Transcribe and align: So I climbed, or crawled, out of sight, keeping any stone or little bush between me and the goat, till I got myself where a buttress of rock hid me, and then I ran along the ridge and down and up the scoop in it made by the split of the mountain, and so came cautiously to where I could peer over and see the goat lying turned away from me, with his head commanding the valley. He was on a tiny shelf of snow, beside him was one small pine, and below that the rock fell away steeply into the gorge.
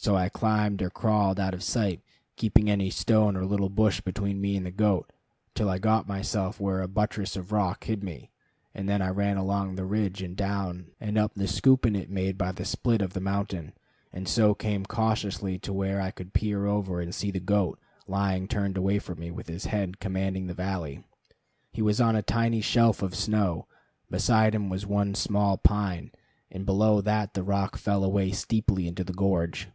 So 0.00 0.14
I 0.14 0.28
climbed, 0.28 0.80
or 0.80 0.90
crawled, 0.90 1.40
out 1.40 1.54
of 1.54 1.62
sight, 1.64 2.02
keeping 2.36 2.70
any 2.70 2.88
stone 2.88 3.36
or 3.36 3.44
little 3.44 3.68
bush 3.68 4.00
between 4.00 4.40
me 4.40 4.56
and 4.56 4.64
the 4.64 4.70
goat, 4.70 5.12
till 5.56 5.68
I 5.68 5.78
got 5.78 6.06
myself 6.06 6.60
where 6.60 6.80
a 6.80 6.86
buttress 6.86 7.34
of 7.34 7.50
rock 7.50 7.82
hid 7.82 8.04
me, 8.04 8.30
and 8.72 8.88
then 8.88 9.02
I 9.02 9.08
ran 9.08 9.36
along 9.36 9.74
the 9.74 9.84
ridge 9.84 10.22
and 10.22 10.36
down 10.36 10.92
and 11.00 11.18
up 11.18 11.34
the 11.34 11.48
scoop 11.48 11.84
in 11.84 11.96
it 11.96 12.08
made 12.10 12.38
by 12.38 12.52
the 12.52 12.64
split 12.64 13.02
of 13.02 13.12
the 13.12 13.20
mountain, 13.20 13.72
and 14.12 14.28
so 14.28 14.54
came 14.54 14.86
cautiously 14.86 15.58
to 15.58 15.72
where 15.72 16.00
I 16.00 16.12
could 16.12 16.32
peer 16.32 16.64
over 16.66 17.00
and 17.00 17.12
see 17.12 17.32
the 17.32 17.40
goat 17.40 17.78
lying 18.06 18.46
turned 18.46 18.76
away 18.76 19.00
from 19.00 19.18
me, 19.18 19.32
with 19.32 19.48
his 19.48 19.66
head 19.66 19.98
commanding 19.98 20.46
the 20.46 20.54
valley. 20.54 21.02
He 21.72 21.82
was 21.82 22.00
on 22.00 22.14
a 22.14 22.22
tiny 22.22 22.60
shelf 22.60 23.02
of 23.02 23.16
snow, 23.16 23.66
beside 24.08 24.54
him 24.54 24.70
was 24.70 24.86
one 24.86 25.16
small 25.16 25.58
pine, 25.58 26.12
and 26.52 26.64
below 26.64 27.00
that 27.00 27.34
the 27.34 27.42
rock 27.42 27.76
fell 27.76 28.04
away 28.04 28.30
steeply 28.30 28.86
into 28.86 29.02
the 29.02 29.12
gorge. 29.12 29.68